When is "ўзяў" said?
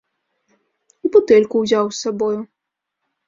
1.65-1.85